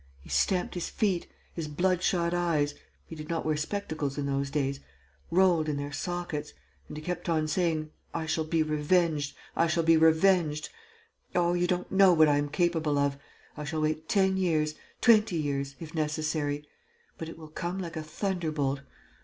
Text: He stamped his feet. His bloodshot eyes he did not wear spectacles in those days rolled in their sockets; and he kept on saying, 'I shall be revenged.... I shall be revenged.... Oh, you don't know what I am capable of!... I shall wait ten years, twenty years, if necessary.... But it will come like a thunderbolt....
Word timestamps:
He 0.19 0.29
stamped 0.29 0.73
his 0.73 0.89
feet. 0.89 1.27
His 1.53 1.67
bloodshot 1.67 2.33
eyes 2.33 2.73
he 3.05 3.15
did 3.15 3.29
not 3.29 3.45
wear 3.45 3.55
spectacles 3.55 4.17
in 4.17 4.25
those 4.25 4.49
days 4.49 4.79
rolled 5.29 5.69
in 5.69 5.77
their 5.77 5.91
sockets; 5.91 6.53
and 6.87 6.97
he 6.97 7.03
kept 7.03 7.29
on 7.29 7.47
saying, 7.47 7.91
'I 8.11 8.25
shall 8.25 8.43
be 8.43 8.63
revenged.... 8.63 9.35
I 9.55 9.67
shall 9.67 9.83
be 9.83 9.97
revenged.... 9.97 10.69
Oh, 11.35 11.53
you 11.53 11.67
don't 11.67 11.91
know 11.91 12.13
what 12.13 12.29
I 12.29 12.37
am 12.37 12.49
capable 12.49 12.97
of!... 12.97 13.19
I 13.55 13.63
shall 13.63 13.81
wait 13.81 14.09
ten 14.09 14.37
years, 14.37 14.73
twenty 15.01 15.35
years, 15.35 15.75
if 15.79 15.93
necessary.... 15.93 16.67
But 17.19 17.29
it 17.29 17.37
will 17.37 17.49
come 17.49 17.77
like 17.77 17.95
a 17.95 18.01
thunderbolt.... 18.01 18.79